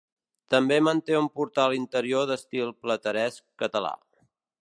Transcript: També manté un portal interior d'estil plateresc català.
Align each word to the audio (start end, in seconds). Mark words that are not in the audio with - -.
També 0.53 0.77
manté 0.85 1.17
un 1.17 1.27
portal 1.41 1.75
interior 1.79 2.25
d'estil 2.31 2.73
plateresc 2.87 3.45
català. 3.65 3.93